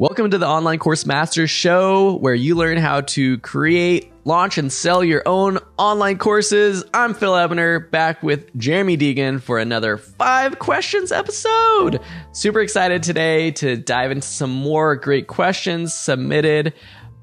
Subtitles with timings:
[0.00, 4.72] Welcome to the Online Course Masters Show, where you learn how to create, launch, and
[4.72, 6.82] sell your own online courses.
[6.94, 12.00] I'm Phil Ebner, back with Jeremy Deegan for another five questions episode.
[12.32, 16.72] Super excited today to dive into some more great questions submitted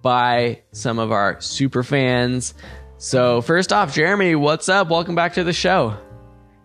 [0.04, 2.54] by some of our super fans.
[3.00, 4.90] So, first off, Jeremy, what's up?
[4.90, 5.98] Welcome back to the show.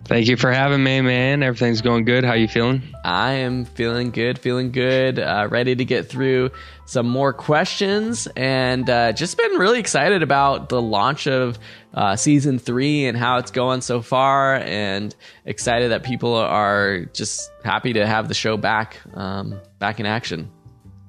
[0.04, 1.42] Thank you for having me, man.
[1.42, 2.24] Everything's going good.
[2.24, 2.82] How you feeling?
[3.04, 5.18] I am feeling good, feeling good.
[5.18, 6.50] Uh, ready to get through
[6.86, 11.58] some more questions, and uh, just been really excited about the launch of
[11.94, 15.14] uh, season three and how it's going so far, and
[15.46, 20.50] excited that people are just happy to have the show back, um, back in action.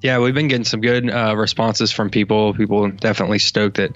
[0.04, 2.54] Yeah, we've been getting some good uh, responses from people.
[2.54, 3.94] People definitely stoked that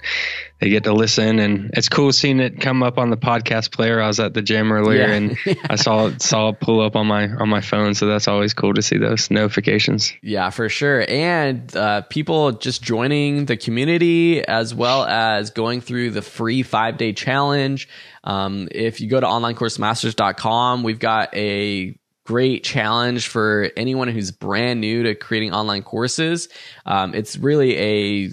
[0.58, 4.00] they get to listen, and it's cool seeing it come up on the podcast player.
[4.00, 5.12] I was at the gym earlier, yeah.
[5.12, 5.36] and
[5.70, 7.92] I saw saw it pull up on my on my phone.
[7.92, 10.14] So that's always cool to see those notifications.
[10.22, 16.12] Yeah, for sure, and uh, people just joining the community as well as going through
[16.12, 17.86] the free five day challenge.
[18.24, 21.97] Um, if you go to onlinecoursemasters.com, we've got a
[22.28, 26.50] great challenge for anyone who's brand new to creating online courses.
[26.84, 28.32] Um, it's really a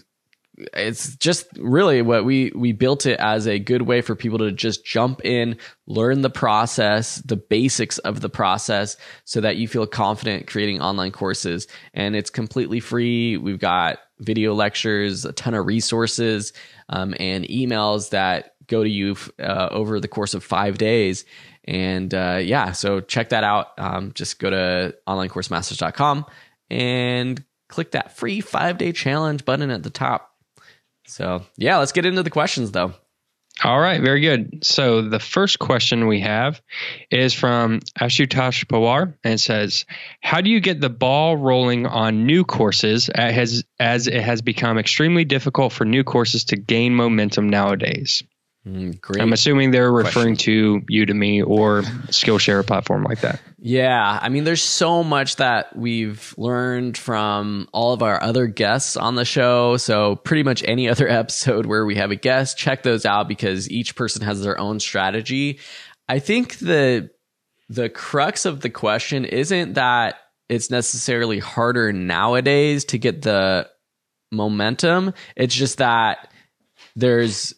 [0.74, 4.52] it's just really what we we built it as a good way for people to
[4.52, 9.88] just jump in learn the process the basics of the process so that you feel
[9.88, 11.66] confident creating online courses.
[11.94, 13.38] And it's completely free.
[13.38, 16.52] We've got video lectures a ton of resources
[16.90, 21.24] um, and emails that go to you uh, over the course of five days
[21.66, 23.78] and uh, yeah, so check that out.
[23.78, 26.26] Um, just go to onlinecoursemasters.com
[26.70, 30.32] and click that free five day challenge button at the top.
[31.08, 32.94] So yeah, let's get into the questions though.
[33.64, 34.66] All right, very good.
[34.66, 36.62] So the first question we have
[37.10, 39.86] is from Ashutosh Pawar, and it says,
[40.20, 44.78] "How do you get the ball rolling on new courses as as it has become
[44.78, 48.24] extremely difficult for new courses to gain momentum nowadays?"
[48.68, 49.22] Mm, great.
[49.22, 50.82] I'm assuming they're referring question.
[50.82, 53.40] to Udemy or Skillshare platform like that.
[53.60, 58.98] Yeah, I mean, there's so much that we've learned from all of our other guests
[58.98, 59.78] on the show.
[59.78, 63.70] So pretty much any other episode where we have a guest, check those out because
[63.70, 65.60] each person has their own strategy.
[66.10, 67.12] I think the
[67.70, 70.16] the crux of the question isn't that
[70.50, 73.68] it's necessarily harder nowadays to get the
[74.32, 75.14] momentum.
[75.36, 76.32] It's just that
[76.96, 77.56] there's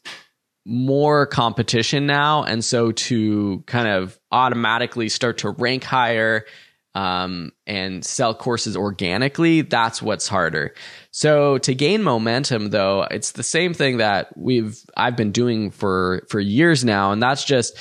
[0.68, 2.44] more competition now.
[2.44, 6.46] And so to kind of automatically start to rank higher
[6.94, 10.76] um, and sell courses organically, that's what's harder.
[11.12, 16.26] So to gain momentum though, it's the same thing that we've I've been doing for
[16.28, 17.78] for years now, and that's just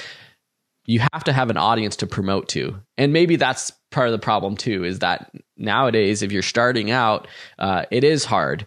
[0.84, 2.80] you have to have an audience to promote to.
[2.96, 7.26] And maybe that's part of the problem too, is that nowadays if you're starting out,
[7.58, 8.66] uh, it is hard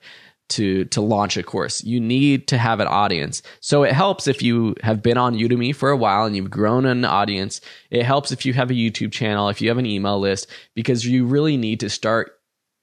[0.50, 1.84] to to launch a course.
[1.84, 3.42] You need to have an audience.
[3.60, 6.86] So it helps if you have been on Udemy for a while and you've grown
[6.86, 7.62] an audience.
[7.90, 11.06] It helps if you have a YouTube channel, if you have an email list because
[11.06, 12.34] you really need to start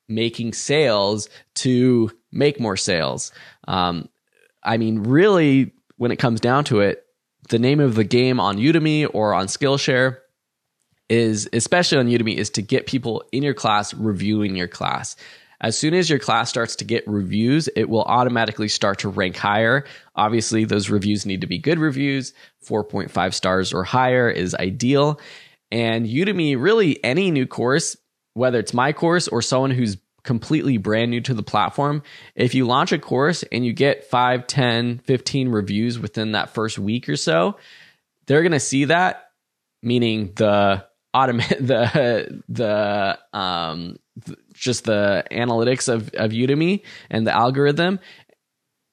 [0.08, 3.32] making sales to make more sales.
[3.66, 4.08] Um,
[4.62, 7.04] I mean, really, when it comes down to it,
[7.48, 10.18] the name of the game on Udemy or on Skillshare
[11.08, 15.16] is, especially on Udemy, is to get people in your class reviewing your class.
[15.60, 19.36] As soon as your class starts to get reviews, it will automatically start to rank
[19.36, 19.84] higher.
[20.14, 22.34] Obviously, those reviews need to be good reviews.
[22.66, 25.20] 4.5 stars or higher is ideal.
[25.70, 27.96] And Udemy, really any new course,
[28.34, 32.02] whether it's my course or someone who's completely brand new to the platform,
[32.34, 36.78] if you launch a course and you get 5, 10, 15 reviews within that first
[36.78, 37.56] week or so,
[38.26, 39.30] they're going to see that,
[39.82, 40.84] meaning the
[41.14, 43.96] automate the the um
[44.56, 48.00] just the analytics of, of Udemy and the algorithm,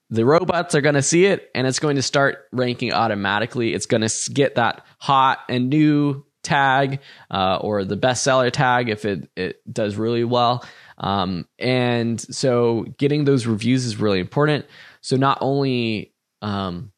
[0.09, 3.74] the robots are going to see it and it's going to start ranking automatically.
[3.74, 7.00] It's going to get that hot and new tag
[7.31, 10.63] uh, or the bestseller tag if it, it does really well.
[10.98, 14.66] Um, and so getting those reviews is really important.
[15.01, 16.92] So not only um,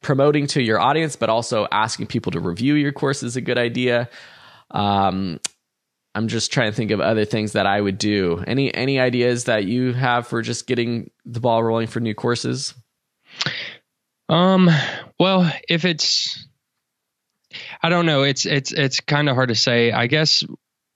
[0.00, 3.58] promoting to your audience, but also asking people to review your course is a good
[3.58, 4.08] idea.
[4.70, 5.40] Um,
[6.14, 8.42] I'm just trying to think of other things that I would do.
[8.46, 12.74] Any any ideas that you have for just getting the ball rolling for new courses?
[14.28, 14.70] Um,
[15.18, 16.46] well, if it's
[17.82, 19.92] I don't know, it's it's it's kind of hard to say.
[19.92, 20.44] I guess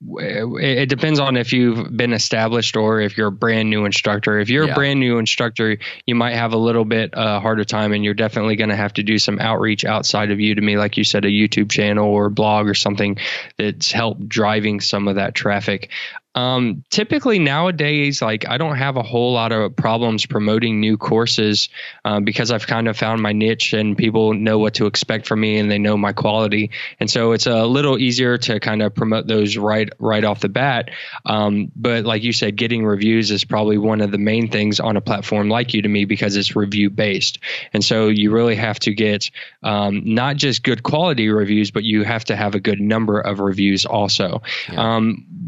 [0.07, 4.39] it depends on if you've been established or if you're a brand new instructor.
[4.39, 4.73] If you're yeah.
[4.73, 8.15] a brand new instructor, you might have a little bit uh, harder time, and you're
[8.15, 11.29] definitely going to have to do some outreach outside of Udemy, like you said, a
[11.29, 13.19] YouTube channel or blog or something
[13.57, 15.91] that's helped driving some of that traffic.
[16.35, 21.69] Um, typically nowadays, like I don't have a whole lot of problems promoting new courses
[22.05, 25.41] um, because I've kind of found my niche and people know what to expect from
[25.41, 28.95] me and they know my quality, and so it's a little easier to kind of
[28.95, 30.91] promote those right right off the bat.
[31.25, 34.97] Um, but like you said, getting reviews is probably one of the main things on
[34.97, 37.39] a platform like Udemy because it's review based,
[37.73, 39.31] and so you really have to get
[39.63, 43.39] um, not just good quality reviews, but you have to have a good number of
[43.39, 44.43] reviews also.
[44.69, 44.95] Yeah.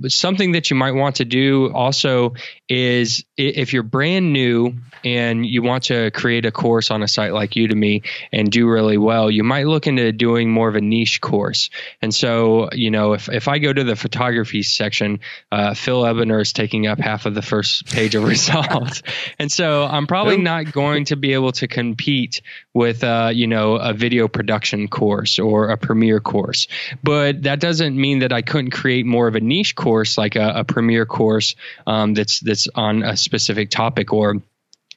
[0.09, 2.35] Something that you might want to do also
[2.69, 7.33] is if you're brand new and you want to create a course on a site
[7.33, 11.21] like Udemy and do really well, you might look into doing more of a niche
[11.21, 11.71] course.
[12.03, 15.21] And so, you know, if, if I go to the photography section,
[15.53, 19.03] uh, Phil Ebner is taking up half of the first page of results.
[19.39, 22.41] and so I'm probably not going to be able to compete
[22.77, 26.69] with, uh, you know, a video production course or a Premiere course.
[27.03, 30.53] But that doesn't mean that I couldn't create more of a niche course like a,
[30.57, 31.57] a Premiere course
[31.87, 34.43] um, that's, that's on a specific topic or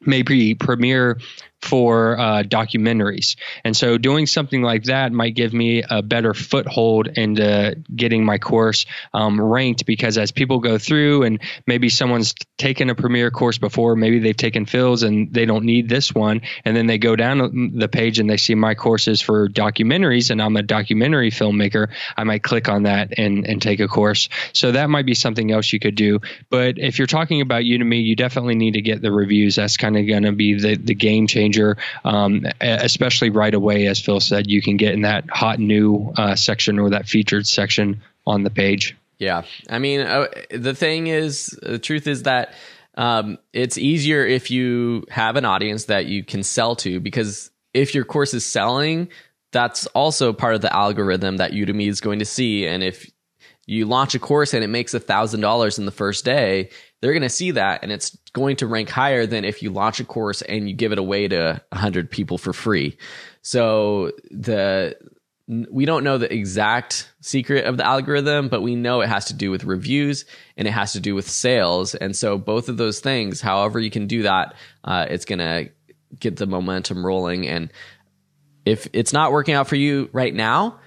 [0.01, 1.19] maybe Premiere
[1.61, 3.35] for uh, documentaries.
[3.63, 8.37] And so doing something like that might give me a better foothold into getting my
[8.37, 13.57] course um, ranked because as people go through and maybe someone's taken a Premiere course
[13.57, 16.41] before, maybe they've taken Phil's and they don't need this one.
[16.63, 20.41] And then they go down the page and they see my courses for documentaries and
[20.41, 21.89] I'm a documentary filmmaker.
[22.15, 24.29] I might click on that and, and take a course.
[24.53, 26.21] So that might be something else you could do.
[26.49, 29.55] But if you're talking about Udemy, you definitely need to get the reviews.
[29.55, 33.87] That's kind of going to be the, the game changer changer, um, especially right away.
[33.87, 37.47] As Phil said, you can get in that hot new uh, section or that featured
[37.47, 38.95] section on the page.
[39.17, 42.53] Yeah, I mean, uh, the thing is, the truth is that
[42.95, 47.93] um, it's easier if you have an audience that you can sell to because if
[47.93, 49.09] your course is selling,
[49.51, 52.65] that's also part of the algorithm that Udemy is going to see.
[52.65, 53.11] And if
[53.69, 56.69] you launch a course and it makes a thousand dollars in the first day,
[56.99, 59.99] they're going to see that and it's going to rank higher than if you launch
[59.99, 62.97] a course and you give it away to a 100 people for free.
[63.43, 64.97] So the
[65.47, 69.33] we don't know the exact secret of the algorithm, but we know it has to
[69.33, 70.25] do with reviews
[70.57, 71.95] and it has to do with sales.
[71.95, 75.69] And so both of those things, however you can do that, uh, it's going to
[76.19, 77.47] get the momentum rolling.
[77.47, 77.71] And
[78.65, 80.79] if it's not working out for you right now,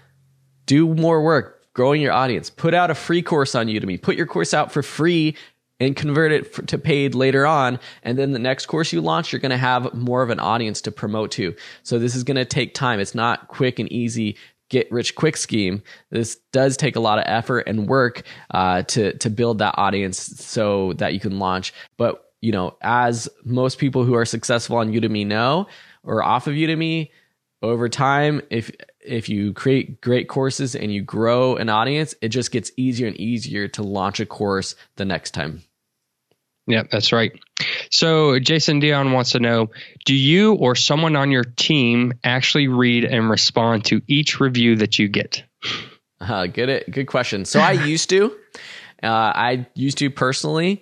[0.66, 2.50] do more work growing your audience.
[2.50, 4.00] Put out a free course on Udemy.
[4.00, 5.36] Put your course out for free
[5.80, 7.78] and convert it to paid later on.
[8.02, 10.80] And then the next course you launch, you're going to have more of an audience
[10.82, 11.54] to promote to.
[11.82, 13.00] So this is going to take time.
[13.00, 14.36] It's not quick and easy
[14.72, 15.82] get rich quick scheme.
[16.10, 18.22] This does take a lot of effort and work
[18.52, 21.74] uh, to to build that audience so that you can launch.
[21.98, 25.68] But you know, as most people who are successful on Udemy know
[26.02, 27.10] or off of Udemy,
[27.62, 28.72] over time, if
[29.04, 33.16] if you create great courses and you grow an audience, it just gets easier and
[33.16, 35.62] easier to launch a course the next time.
[36.66, 37.32] Yeah, that's right.
[37.90, 39.70] So Jason Dion wants to know
[40.04, 44.98] Do you or someone on your team actually read and respond to each review that
[44.98, 45.42] you get?
[46.20, 47.44] Uh, good, good question.
[47.44, 48.36] So I used to.
[49.02, 50.80] Uh, I used to personally,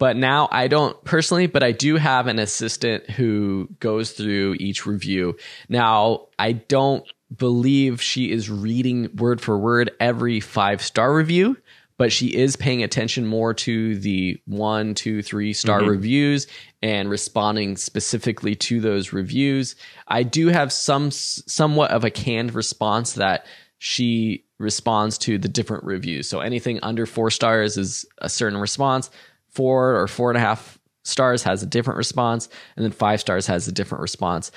[0.00, 4.86] but now I don't personally, but I do have an assistant who goes through each
[4.86, 5.36] review.
[5.68, 11.56] Now, I don't believe she is reading word for word every five star review
[12.00, 15.90] but she is paying attention more to the one, two, three star mm-hmm.
[15.90, 16.46] reviews
[16.80, 19.76] and responding specifically to those reviews.
[20.08, 23.44] I do have some somewhat of a canned response that
[23.76, 26.26] she responds to the different reviews.
[26.26, 29.10] So anything under four stars is a certain response.
[29.50, 33.46] Four or four and a half stars has a different response, and then five stars
[33.46, 34.52] has a different response.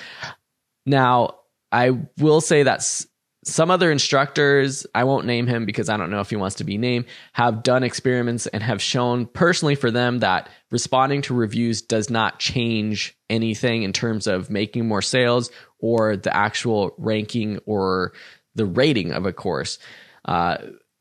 [0.86, 1.40] Now,
[1.74, 3.08] I will say that's
[3.46, 6.64] some other instructors, I won't name him because I don't know if he wants to
[6.64, 11.82] be named, have done experiments and have shown personally for them that responding to reviews
[11.82, 18.14] does not change anything in terms of making more sales or the actual ranking or
[18.56, 19.78] the rating of a course.
[20.24, 20.58] Uh,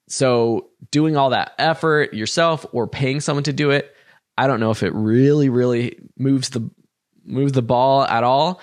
[0.09, 3.95] so doing all that effort yourself or paying someone to do it,
[4.37, 6.69] I don't know if it really, really moves the
[7.25, 8.61] moves the ball at all.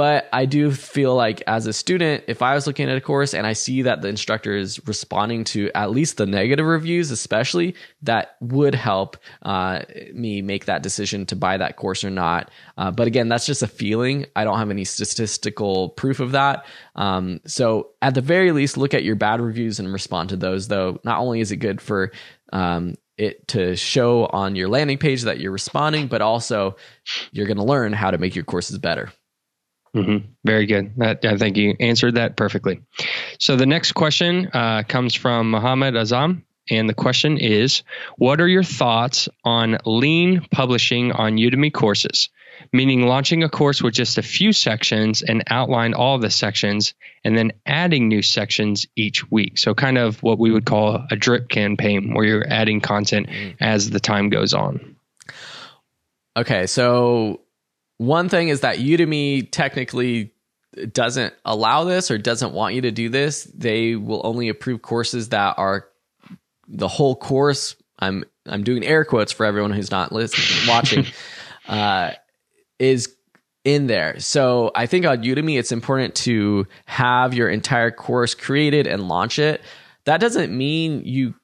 [0.00, 3.34] But I do feel like as a student, if I was looking at a course
[3.34, 7.74] and I see that the instructor is responding to at least the negative reviews, especially,
[8.00, 9.82] that would help uh,
[10.14, 12.50] me make that decision to buy that course or not.
[12.78, 14.24] Uh, but again, that's just a feeling.
[14.34, 16.64] I don't have any statistical proof of that.
[16.96, 20.68] Um, so at the very least, look at your bad reviews and respond to those,
[20.68, 20.98] though.
[21.04, 22.10] Not only is it good for
[22.54, 26.76] um, it to show on your landing page that you're responding, but also
[27.32, 29.12] you're going to learn how to make your courses better.
[29.94, 30.28] Mm-hmm.
[30.44, 30.92] Very good.
[30.98, 32.80] That, I think you answered that perfectly.
[33.38, 37.82] So the next question uh, comes from Muhammad Azam, and the question is
[38.16, 42.28] What are your thoughts on lean publishing on Udemy courses?
[42.72, 46.92] Meaning launching a course with just a few sections and outline all the sections
[47.24, 49.56] and then adding new sections each week.
[49.56, 53.28] So, kind of what we would call a drip campaign where you're adding content
[53.60, 54.96] as the time goes on.
[56.36, 57.40] Okay, so
[58.00, 60.32] one thing is that Udemy technically
[60.90, 63.44] doesn't allow this or doesn't want you to do this.
[63.44, 65.86] They will only approve courses that are
[66.66, 67.76] the whole course.
[67.98, 71.04] I'm I'm doing air quotes for everyone who's not listening watching.
[71.68, 72.12] uh,
[72.78, 73.14] is
[73.64, 74.18] in there.
[74.18, 79.38] So I think on Udemy, it's important to have your entire course created and launch
[79.38, 79.60] it.
[80.04, 81.34] That doesn't mean you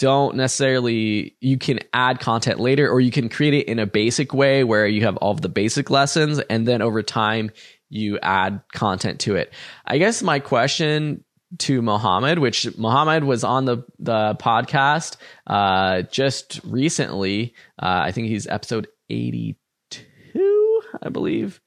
[0.00, 4.32] don't necessarily you can add content later or you can create it in a basic
[4.32, 7.50] way where you have all of the basic lessons and then over time
[7.90, 9.52] you add content to it.
[9.84, 11.22] I guess my question
[11.58, 15.16] to Mohammed, which Mohammed was on the the podcast
[15.46, 17.54] uh, just recently.
[17.78, 19.58] Uh, I think he's episode eighty
[19.90, 21.60] two, I believe.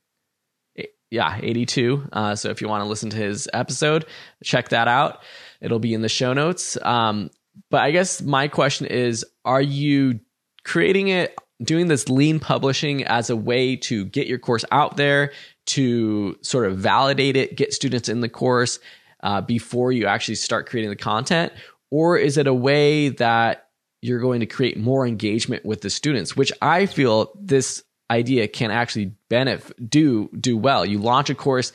[1.11, 2.09] Yeah, eighty two.
[2.11, 4.07] Uh, so if you want to listen to his episode,
[4.43, 5.21] check that out.
[5.61, 6.79] It'll be in the show notes.
[6.81, 7.29] Um,
[7.69, 10.19] but I guess my question is: Are you
[10.63, 11.37] creating it?
[11.61, 15.31] Doing this lean publishing as a way to get your course out there,
[15.67, 18.79] to sort of validate it, get students in the course,
[19.21, 21.53] uh, before you actually start creating the content?
[21.89, 23.69] Or is it a way that
[24.03, 28.69] you're going to create more engagement with the students, which I feel this idea can
[28.69, 30.85] actually benefit do do well.
[30.85, 31.71] You launch a course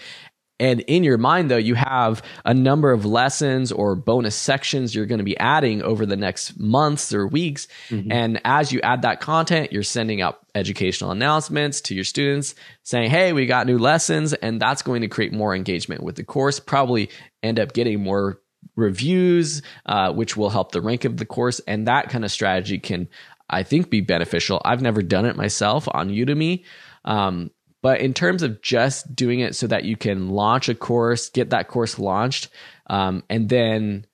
[0.60, 5.06] and in your mind though you have a number of lessons or bonus sections you're
[5.06, 7.68] going to be adding over the next months or weeks.
[7.88, 8.10] Mm-hmm.
[8.12, 13.10] and as you add that content you're sending out educational announcements to your students saying
[13.10, 16.58] hey we got new lessons and that's going to create more engagement with the course
[16.58, 17.10] probably
[17.42, 18.40] end up getting more
[18.76, 21.60] reviews uh, which will help the rank of the course.
[21.66, 23.08] And that kind of strategy can
[23.50, 24.60] i think be beneficial.
[24.64, 26.64] I've never done it myself on udemy.
[27.04, 27.50] Um,
[27.82, 31.50] but in terms of just doing it so that you can launch a course, get
[31.50, 32.48] that course launched,
[32.88, 34.04] um, and then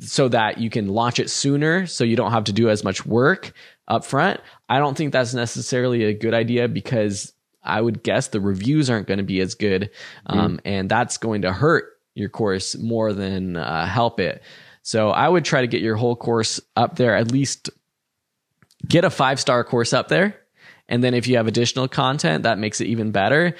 [0.00, 3.04] so that you can launch it sooner so you don't have to do as much
[3.04, 3.52] work
[3.88, 8.40] up front, I don't think that's necessarily a good idea because I would guess the
[8.40, 9.90] reviews aren't going to be as good.
[10.26, 10.60] Um, mm.
[10.64, 14.42] And that's going to hurt your course more than uh, help it.
[14.82, 17.70] So I would try to get your whole course up there, at least
[18.86, 20.36] get a five star course up there
[20.88, 23.54] and then if you have additional content that makes it even better,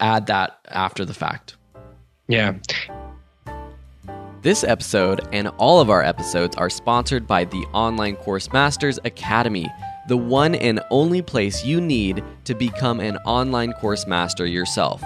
[0.00, 1.56] add that after the fact.
[2.28, 2.54] Yeah.
[4.42, 9.68] This episode and all of our episodes are sponsored by the Online Course Masters Academy,
[10.08, 15.00] the one and only place you need to become an online course master yourself.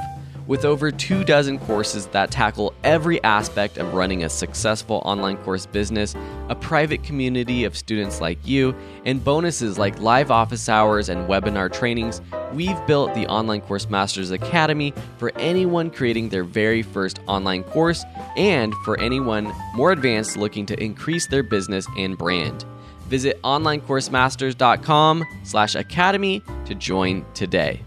[0.46, 5.66] With over two dozen courses that tackle every aspect of running a successful online course
[5.66, 6.14] business,
[6.48, 8.72] a private community of students like you,
[9.04, 12.20] and bonuses like live office hours and webinar trainings,
[12.52, 18.04] we've built the Online Course Masters Academy for anyone creating their very first online course
[18.36, 22.64] and for anyone more advanced looking to increase their business and brand.
[23.08, 27.82] Visit onlinecoursemasters.com slash academy to join today.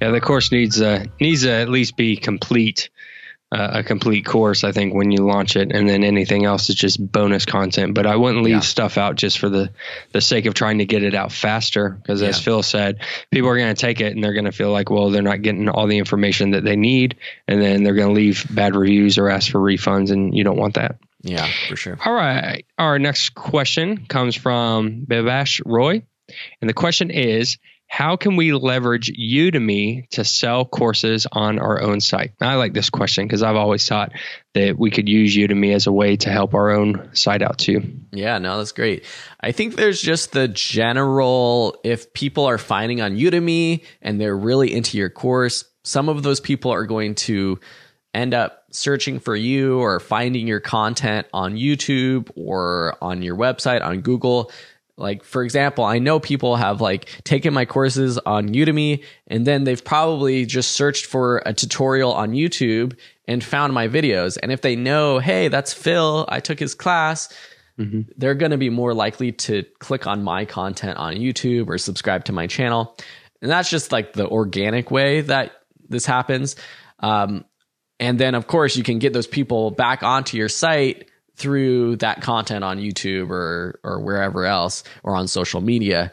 [0.00, 2.88] Yeah, the course needs uh, needs to at least be complete,
[3.50, 4.62] uh, a complete course.
[4.62, 7.94] I think when you launch it, and then anything else is just bonus content.
[7.94, 8.60] But I wouldn't leave yeah.
[8.60, 9.70] stuff out just for the
[10.12, 11.90] the sake of trying to get it out faster.
[11.90, 12.44] Because as yeah.
[12.44, 15.10] Phil said, people are going to take it and they're going to feel like, well,
[15.10, 17.16] they're not getting all the information that they need,
[17.48, 20.58] and then they're going to leave bad reviews or ask for refunds, and you don't
[20.58, 20.96] want that.
[21.22, 21.98] Yeah, for sure.
[22.04, 22.64] All right.
[22.78, 26.02] Our next question comes from Bebash Roy.
[26.60, 27.58] And the question is
[27.88, 32.32] how can we leverage Udemy to sell courses on our own site?
[32.38, 34.12] I like this question because I've always thought
[34.52, 37.82] that we could use Udemy as a way to help our own site out too.
[38.12, 39.04] Yeah, no, that's great.
[39.40, 44.72] I think there's just the general if people are finding on Udemy and they're really
[44.74, 47.58] into your course, some of those people are going to
[48.12, 53.82] end up searching for you or finding your content on YouTube or on your website
[53.82, 54.50] on Google
[54.98, 59.64] like for example, I know people have like taken my courses on Udemy and then
[59.64, 64.38] they've probably just searched for a tutorial on YouTube and found my videos.
[64.42, 67.32] And if they know, hey, that's Phil, I took his class,
[67.78, 68.02] mm-hmm.
[68.16, 72.24] they're going to be more likely to click on my content on YouTube or subscribe
[72.24, 72.96] to my channel.
[73.40, 75.52] And that's just like the organic way that
[75.88, 76.56] this happens.
[76.98, 77.44] Um,
[78.00, 81.08] and then, of course, you can get those people back onto your site
[81.38, 86.10] through that content on YouTube or or wherever else or on social media.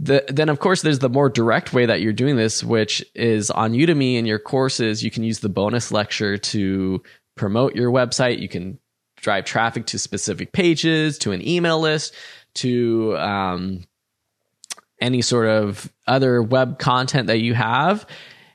[0.00, 3.50] The, then of course there's the more direct way that you're doing this, which is
[3.50, 5.02] on Udemy in your courses.
[5.02, 7.02] You can use the bonus lecture to
[7.34, 8.38] promote your website.
[8.38, 8.78] You can
[9.16, 12.14] drive traffic to specific pages, to an email list,
[12.54, 13.84] to um,
[15.00, 18.06] any sort of other web content that you have.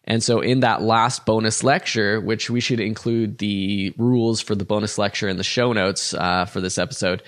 [0.05, 4.65] And so, in that last bonus lecture, which we should include the rules for the
[4.65, 7.23] bonus lecture in the show notes uh, for this episode,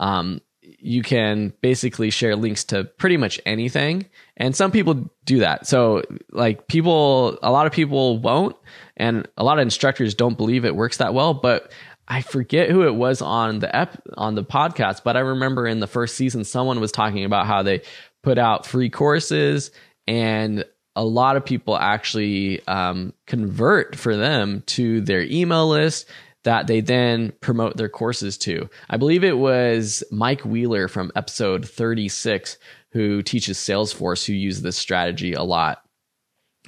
[0.00, 4.06] um, you can basically share links to pretty much anything.
[4.36, 5.66] And some people do that.
[5.66, 6.02] So,
[6.32, 8.56] like, people, a lot of people won't,
[8.96, 11.32] and a lot of instructors don't believe it works that well.
[11.32, 11.70] But
[12.08, 15.80] I forget who it was on the ep- on the podcast, but I remember in
[15.80, 17.82] the first season, someone was talking about how they
[18.22, 19.70] put out free courses
[20.06, 20.64] and
[20.96, 26.08] a lot of people actually um, convert for them to their email list
[26.44, 28.68] that they then promote their courses to.
[28.88, 32.56] I believe it was Mike Wheeler from episode 36
[32.92, 35.82] who teaches Salesforce who use this strategy a lot.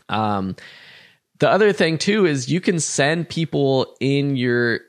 [0.08, 0.56] Um,
[1.38, 4.80] the other thing too is you can send people in your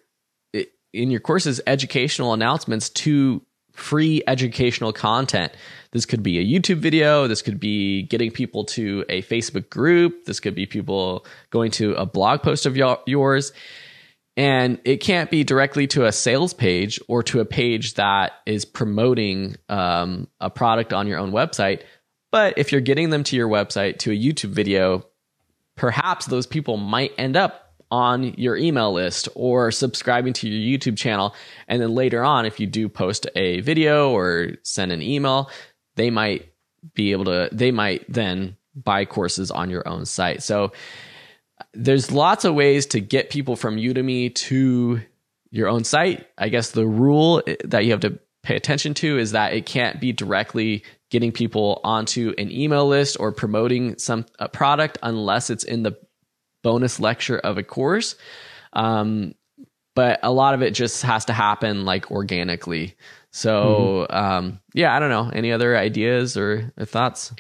[0.92, 3.44] in your courses educational announcements to
[3.80, 5.54] free educational content.
[5.92, 7.28] This could be a YouTube video.
[7.28, 10.26] This could be getting people to a Facebook group.
[10.26, 13.52] This could be people going to a blog post of yours.
[14.38, 18.64] And it can't be directly to a sales page or to a page that is
[18.64, 21.82] promoting um, a product on your own website.
[22.32, 25.06] But if you're getting them to your website to a YouTube video,
[25.76, 30.98] perhaps those people might end up on your email list or subscribing to your YouTube
[30.98, 31.34] channel.
[31.68, 35.50] And then later on, if you do post a video or send an email,
[35.96, 36.54] they might
[36.94, 40.44] be able to, they might then buy courses on your own site.
[40.44, 40.72] So
[41.74, 45.02] there's lots of ways to get people from Udemy to
[45.52, 46.28] your own site.
[46.38, 50.00] I guess the rule that you have to pay attention to is that it can't
[50.00, 55.84] be directly getting people onto an email list or promoting some product unless it's in
[55.84, 55.98] the
[56.64, 58.16] bonus lecture of a course.
[58.74, 59.34] Um,
[59.96, 62.96] but a lot of it just has to happen like organically.
[63.32, 64.16] So, mm-hmm.
[64.16, 65.30] um, yeah, I don't know.
[65.30, 67.34] Any other ideas or, or thoughts?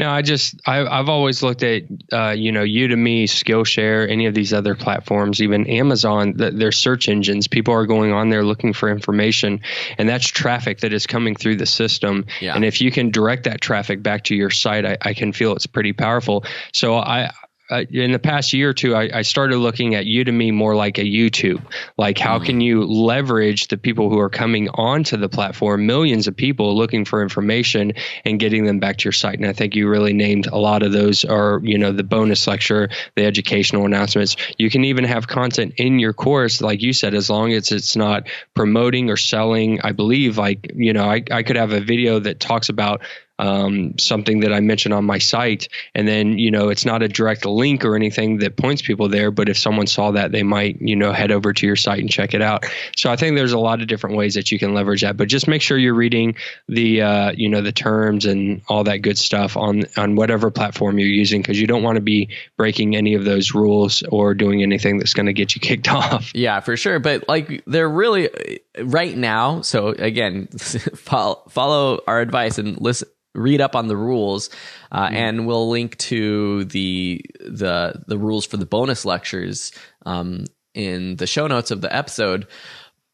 [0.00, 4.32] No, I just I, have always looked at uh, you know Udemy, Skillshare, any of
[4.32, 6.32] these other platforms, even Amazon.
[6.38, 9.60] The, their search engines, people are going on there looking for information,
[9.98, 12.24] and that's traffic that is coming through the system.
[12.40, 12.54] Yeah.
[12.56, 15.54] And if you can direct that traffic back to your site, I, I can feel
[15.54, 16.46] it's pretty powerful.
[16.72, 17.30] So I
[17.70, 20.98] uh, in the past year or two, I, I, started looking at Udemy more like
[20.98, 21.62] a YouTube.
[21.96, 22.46] Like, how mm.
[22.46, 27.04] can you leverage the people who are coming onto the platform, millions of people looking
[27.04, 27.92] for information
[28.24, 29.38] and getting them back to your site?
[29.38, 32.46] And I think you really named a lot of those are, you know, the bonus
[32.46, 34.36] lecture, the educational announcements.
[34.58, 37.94] You can even have content in your course, like you said, as long as it's
[37.94, 39.80] not promoting or selling.
[39.82, 43.02] I believe, like, you know, I, I could have a video that talks about
[43.40, 45.68] um, something that I mentioned on my site.
[45.94, 49.30] And then, you know, it's not a direct link or anything that points people there,
[49.30, 52.10] but if someone saw that, they might, you know, head over to your site and
[52.10, 52.66] check it out.
[52.96, 55.28] So I think there's a lot of different ways that you can leverage that, but
[55.28, 56.36] just make sure you're reading
[56.68, 60.98] the, uh, you know, the terms and all that good stuff on, on whatever platform
[60.98, 64.62] you're using, because you don't want to be breaking any of those rules or doing
[64.62, 66.30] anything that's going to get you kicked off.
[66.34, 66.98] Yeah, for sure.
[66.98, 69.62] But like they're really right now.
[69.62, 74.50] So again, follow, follow our advice and listen read up on the rules,
[74.90, 75.14] uh, mm-hmm.
[75.14, 79.72] and we'll link to the the the rules for the bonus lectures
[80.06, 82.46] um, in the show notes of the episode.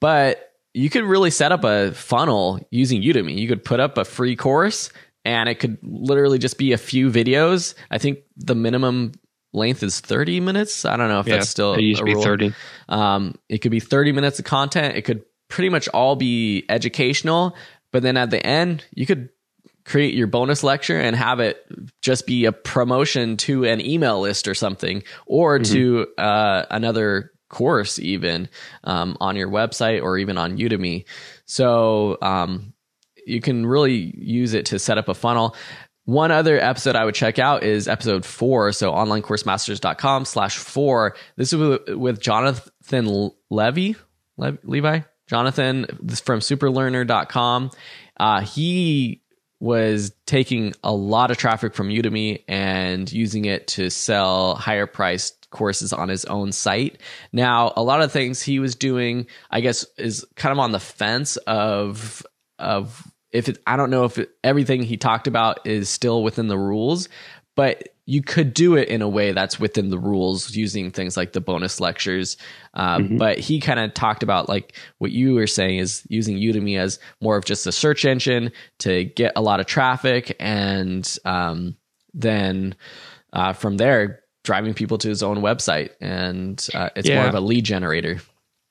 [0.01, 3.39] But you could really set up a funnel using Udemy.
[3.39, 4.91] You could put up a free course,
[5.25, 7.75] and it could literally just be a few videos.
[7.91, 9.13] I think the minimum
[9.53, 10.85] length is 30 minutes.
[10.85, 12.53] I don't know if yeah, that's still it used to be 30.
[12.89, 14.97] Um, it could be 30 minutes of content.
[14.97, 17.57] It could pretty much all be educational,
[17.91, 19.31] but then at the end, you could
[19.87, 21.65] create your bonus lecture and have it
[22.03, 25.73] just be a promotion to an email list or something or mm-hmm.
[25.73, 28.49] to uh, another course even
[28.85, 31.05] um, on your website or even on udemy
[31.47, 32.75] so um,
[33.25, 35.55] you can really use it to set up a funnel
[36.07, 38.71] one other episode I would check out is episode four.
[38.71, 41.17] So onlinecoursemasters.com slash four.
[41.35, 43.97] This is with, Jonathan Levy,
[44.37, 45.87] Le- Levi, Jonathan
[46.25, 47.73] from superlearner.com.
[48.19, 49.21] Uh, he
[49.59, 55.49] was taking a lot of traffic from Udemy and using it to sell higher priced
[55.51, 57.01] courses on his own site.
[57.33, 60.81] Now, a lot of things he was doing, I guess, is kind of on the
[60.81, 62.25] fence of
[62.59, 66.49] of if it, I don't know if it, everything he talked about is still within
[66.49, 67.09] the rules,
[67.57, 71.33] but you could do it in a way that's within the rules using things like
[71.33, 72.37] the bonus lectures.
[72.75, 73.17] Uh, mm-hmm.
[73.17, 77.01] But he kind of talked about like what you were saying is using Udemy as
[77.21, 81.77] more of just a search engine to get a lot of traffic and um,
[82.15, 82.77] then
[83.33, 87.17] uh, from there driving people to his own website and uh, it's yeah.
[87.19, 88.21] more of a lead generator.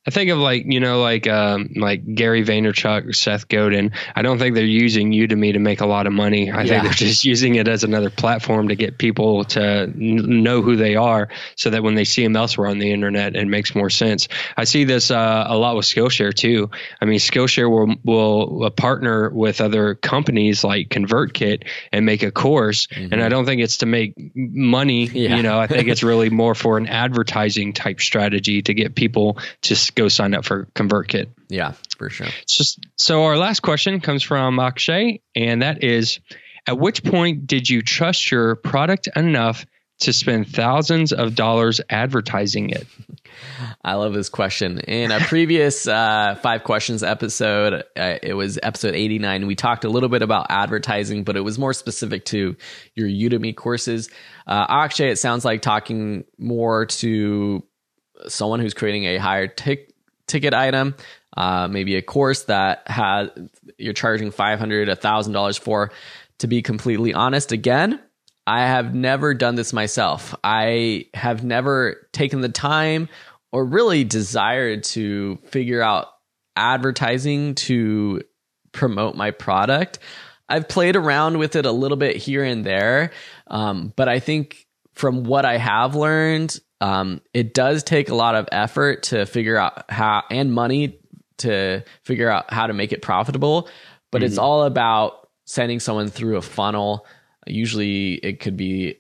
[0.08, 3.92] I think of like you know like um, like Gary Vaynerchuk, Seth Godin.
[4.16, 6.52] I don't think they're using Udemy to make a lot of money.
[6.52, 6.68] I yeah.
[6.68, 10.76] think they're just using it as another platform to get people to n- know who
[10.76, 13.90] they are, so that when they see them elsewhere on the internet, it makes more
[13.90, 14.28] sense.
[14.56, 16.70] I see this uh, a lot with Skillshare too.
[17.02, 22.32] I mean, Skillshare will will uh, partner with other companies like ConvertKit and make a
[22.32, 23.12] course, mm-hmm.
[23.12, 25.08] and I don't think it's to make money.
[25.08, 25.38] Yeah.
[25.38, 29.40] You know, I think it's really more for an advertising type strategy to get people
[29.64, 31.28] to go sign up for ConvertKit.
[31.50, 32.28] Yeah, for sure.
[32.48, 36.20] Just, so our last question comes from Akshay, and that is,
[36.68, 39.66] at which point did you trust your product enough
[39.98, 42.86] to spend thousands of dollars advertising it?
[43.84, 44.80] I love this question.
[44.80, 49.48] In a previous uh, five questions episode, uh, it was episode 89.
[49.48, 52.56] We talked a little bit about advertising, but it was more specific to
[52.94, 54.10] your Udemy courses.
[54.48, 57.64] Uh, Akshay, it sounds like talking more to
[58.28, 59.94] someone who's creating a higher tick
[60.28, 60.96] ticket item,
[61.38, 63.30] uh, maybe a course that has
[63.78, 65.92] you're charging five hundred, a thousand dollars for.
[66.40, 67.98] To be completely honest, again,
[68.46, 70.36] I have never done this myself.
[70.44, 73.08] I have never taken the time
[73.54, 76.08] or really desired to figure out
[76.58, 78.22] advertising to
[78.74, 80.00] promote my product.
[80.50, 83.12] I've played around with it a little bit here and there,
[83.48, 88.36] um, but I think from what I have learned, um, it does take a lot
[88.36, 91.00] of effort to figure out how and money
[91.38, 93.70] to figure out how to make it profitable.
[94.12, 94.28] But mm-hmm.
[94.28, 97.06] it's all about sending someone through a funnel.
[97.48, 98.98] Usually, it could be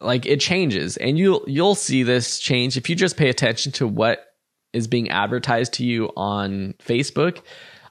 [0.00, 3.88] like it changes, and you'll you'll see this change if you just pay attention to
[3.88, 4.24] what
[4.72, 7.40] is being advertised to you on Facebook.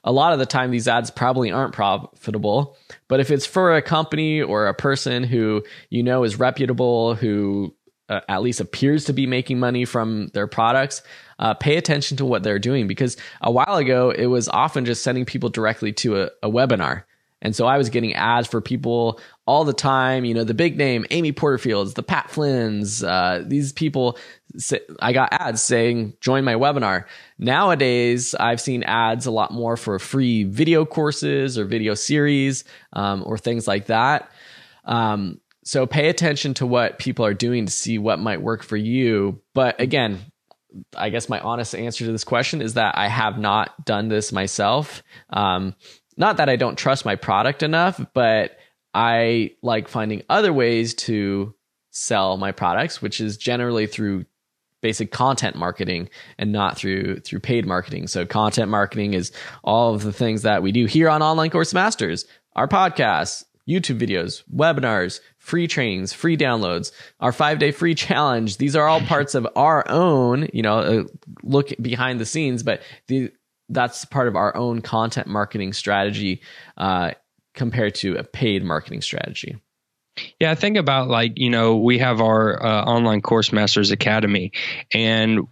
[0.04, 2.76] A lot of the time, these ads probably aren't profitable.
[3.08, 7.74] But if it's for a company or a person who you know is reputable, who
[8.08, 11.02] uh, at least appears to be making money from their products,
[11.38, 15.02] uh, pay attention to what they're doing because a while ago it was often just
[15.02, 17.04] sending people directly to a, a webinar.
[17.42, 20.24] And so I was getting ads for people all the time.
[20.24, 24.18] You know, the big name Amy Porterfields, the Pat Flynn's, uh, these people.
[24.56, 27.04] Say, I got ads saying join my webinar.
[27.38, 32.64] Nowadays, I've seen ads a lot more for free video courses or video series
[32.94, 34.30] um, or things like that.
[34.86, 38.76] Um, so pay attention to what people are doing to see what might work for
[38.76, 39.42] you.
[39.52, 40.20] But again,
[40.96, 44.30] I guess my honest answer to this question is that I have not done this
[44.30, 45.02] myself.
[45.28, 45.74] Um,
[46.16, 48.58] not that I don't trust my product enough, but
[48.94, 51.52] I like finding other ways to
[51.90, 54.24] sell my products, which is generally through
[54.82, 58.06] basic content marketing and not through through paid marketing.
[58.06, 59.32] So content marketing is
[59.64, 62.24] all of the things that we do here on Online Course Masters,
[62.54, 68.58] our podcast, YouTube videos, webinars, free trainings, free downloads, our five day free challenge.
[68.58, 71.04] These are all parts of our own, you know, uh,
[71.42, 73.32] look behind the scenes, but the,
[73.68, 76.42] that's part of our own content marketing strategy
[76.76, 77.12] uh,
[77.54, 79.56] compared to a paid marketing strategy.
[80.40, 84.52] Yeah, I think about like, you know, we have our uh, online course masters academy
[84.92, 85.46] and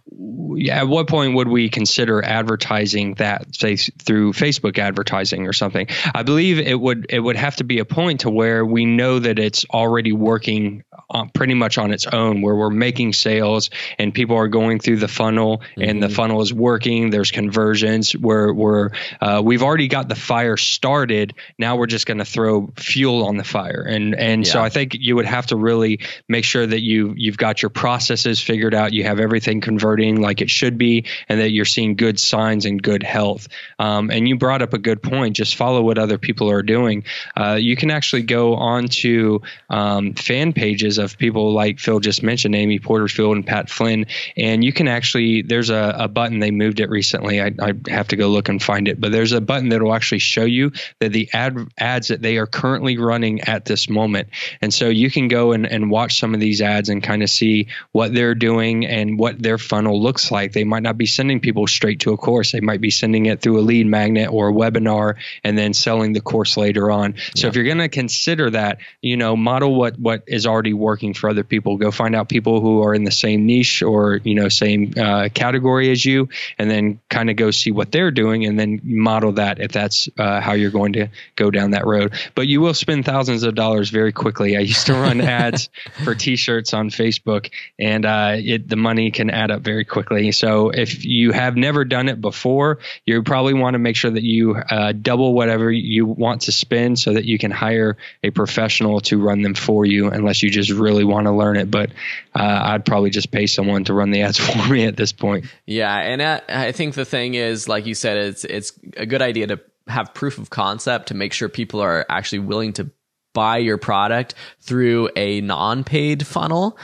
[0.69, 5.87] at what point would we consider advertising that say through Facebook advertising or something?
[6.13, 9.19] I believe it would it would have to be a point to where we know
[9.19, 14.13] that it's already working uh, pretty much on its own where we're making sales and
[14.13, 15.81] people are going through the funnel mm-hmm.
[15.81, 16.15] and the mm-hmm.
[16.15, 18.89] funnel is working, there's conversions where we're
[19.21, 23.37] uh, we've already got the fire started, now we're just going to throw fuel on
[23.37, 23.85] the fire.
[23.87, 24.51] And and yeah.
[24.55, 27.69] So I think you would have to really make sure that you you've got your
[27.69, 31.97] processes figured out, you have everything converting like it should be, and that you're seeing
[31.97, 33.49] good signs and good health.
[33.79, 35.35] Um, and you brought up a good point.
[35.35, 37.03] Just follow what other people are doing.
[37.35, 39.39] Uh, you can actually go onto
[39.69, 44.05] um, fan pages of people like Phil just mentioned, Amy Porterfield and Pat Flynn,
[44.37, 47.41] and you can actually there's a, a button they moved it recently.
[47.41, 49.93] I, I have to go look and find it, but there's a button that will
[49.93, 54.29] actually show you that the ad ads that they are currently running at this moment.
[54.61, 57.29] And so you can go and, and watch some of these ads and kind of
[57.29, 60.53] see what they're doing and what their funnel looks like.
[60.53, 62.51] They might not be sending people straight to a course.
[62.51, 66.13] They might be sending it through a lead magnet or a webinar and then selling
[66.13, 67.15] the course later on.
[67.35, 67.49] So yeah.
[67.49, 71.29] if you're going to consider that, you know, model what what is already working for
[71.29, 71.77] other people.
[71.77, 75.29] Go find out people who are in the same niche or, you know, same uh,
[75.33, 79.33] category as you and then kind of go see what they're doing and then model
[79.33, 82.13] that if that's uh, how you're going to go down that road.
[82.35, 84.34] But you will spend thousands of dollars very quickly.
[84.41, 85.69] I used to run ads
[86.03, 90.31] for t-shirts on Facebook and uh, it, the money can add up very quickly.
[90.31, 94.23] So if you have never done it before, you probably want to make sure that
[94.23, 98.99] you uh, double whatever you want to spend so that you can hire a professional
[99.01, 101.69] to run them for you, unless you just really want to learn it.
[101.69, 101.91] But
[102.33, 105.45] uh, I'd probably just pay someone to run the ads for me at this point.
[105.65, 109.21] Yeah, and I, I think the thing is, like you said, it's it's a good
[109.21, 112.89] idea to have proof of concept to make sure people are actually willing to
[113.35, 116.79] buy your product through a non-paid funnel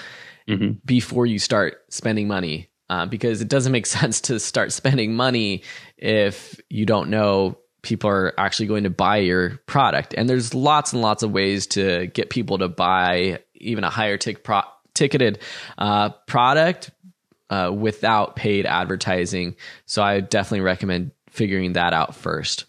[0.48, 0.74] mm-hmm.
[0.86, 2.68] before you start spending money.
[2.90, 5.64] Uh, because it doesn't make sense to start spending money
[5.98, 10.14] if you don't know people are actually going to buy your product.
[10.16, 14.18] And there's lots and lots of ways to get people to buy even a higher
[14.18, 14.62] tick pro-
[14.94, 15.40] ticketed
[15.78, 16.92] uh, product
[17.50, 19.56] uh, without paid advertising.
[19.86, 22.66] So i definitely recommend figuring that out first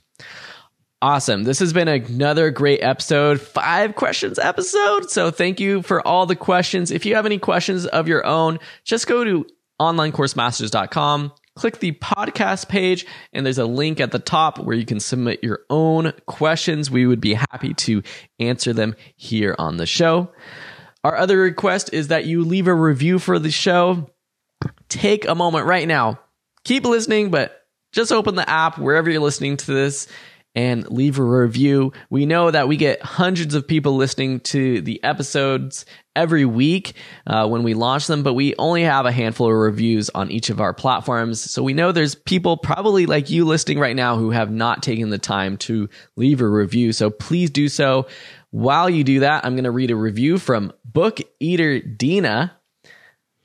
[1.03, 1.43] Awesome.
[1.43, 5.11] This has been another great episode, five questions episode.
[5.11, 6.93] So thank you for all the questions.
[6.93, 9.45] If you have any questions of your own, just go to
[9.81, 15.01] onlinecoursemasters.com, click the podcast page, and there's a link at the top where you can
[15.01, 16.89] submit your own questions.
[16.89, 18.05] We would be happy to
[18.39, 20.31] answer them here on the show.
[21.03, 24.09] Our other request is that you leave a review for the show.
[24.89, 26.21] Take a moment right now.
[26.63, 27.61] Keep listening, but
[27.91, 30.07] just open the app wherever you're listening to this
[30.55, 31.93] and leave a review.
[32.11, 36.95] We know that we get hundreds of people listening to the episodes every week
[37.27, 40.51] uh, when we launch them, but we only have a handful of reviews on each
[40.51, 41.41] of our platforms.
[41.41, 45.09] So we know there's people probably like you listening right now who have not taken
[45.09, 46.93] the time to leave a review.
[46.93, 48.07] So please do so.
[48.51, 52.53] While you do that, I'm going to read a review from Book Eater Dina.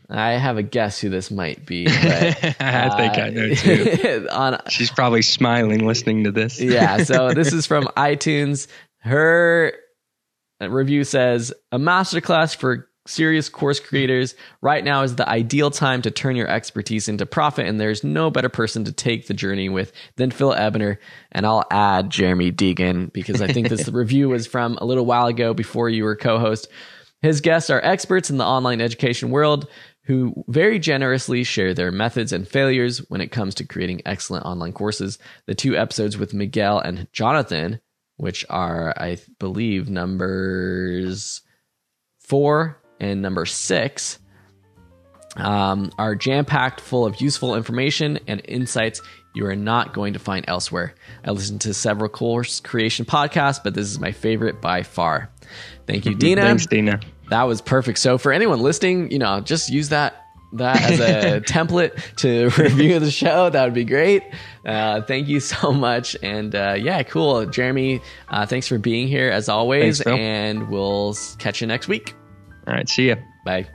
[0.10, 1.86] I have a guess who this might be.
[2.08, 4.28] But, I think I know uh, too.
[4.32, 6.60] on, She's probably smiling listening to this.
[6.62, 7.04] yeah.
[7.04, 8.68] So this is from iTunes.
[9.00, 9.74] Her
[10.62, 14.36] review says a masterclass for serious course creators.
[14.62, 18.30] Right now is the ideal time to turn your expertise into profit, and there's no
[18.30, 21.00] better person to take the journey with than Phil Ebner.
[21.32, 25.28] And I'll add Jeremy Deegan because I think this review was from a little while
[25.28, 26.68] ago before you were co-host.
[27.22, 29.68] His guests are experts in the online education world
[30.08, 34.72] who very generously share their methods and failures when it comes to creating excellent online
[34.72, 35.20] courses.
[35.48, 37.82] The two episodes with Miguel and Jonathan,
[38.16, 41.42] which are, I believe, numbers
[42.20, 44.18] four and number six,
[45.36, 49.02] um, are jam packed full of useful information and insights
[49.36, 50.96] you are not going to find elsewhere.
[51.26, 55.30] I listened to several course creation podcasts, but this is my favorite by far.
[55.86, 56.44] Thank you, Dina.
[56.44, 57.02] Thanks, Dina.
[57.30, 58.00] That was perfect.
[58.00, 63.00] So for anyone listening, you know, just use that that as a template to review
[63.00, 63.50] the show.
[63.50, 64.24] That would be great.
[64.66, 66.16] Uh, thank you so much.
[66.24, 67.46] And uh, yeah, cool.
[67.46, 70.02] Jeremy, uh, thanks for being here as always.
[70.02, 72.16] Thanks, and we'll catch you next week.
[72.66, 72.88] All right.
[72.88, 73.18] See you.
[73.46, 73.68] Bye.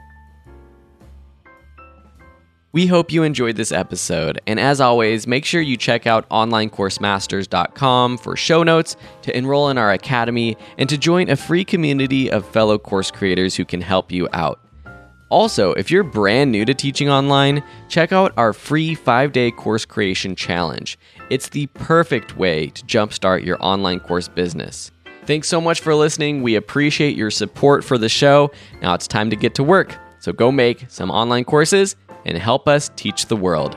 [2.73, 8.17] We hope you enjoyed this episode, and as always, make sure you check out onlinecoursemasters.com
[8.17, 12.49] for show notes, to enroll in our academy, and to join a free community of
[12.49, 14.59] fellow course creators who can help you out.
[15.29, 19.85] Also, if you're brand new to teaching online, check out our free five day course
[19.85, 20.97] creation challenge.
[21.29, 24.89] It's the perfect way to jumpstart your online course business.
[25.27, 26.41] Thanks so much for listening.
[26.41, 28.51] We appreciate your support for the show.
[28.81, 29.95] Now it's time to get to work.
[30.23, 33.75] So go make some online courses and help us teach the world.